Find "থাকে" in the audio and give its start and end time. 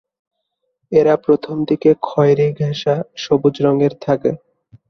4.01-4.31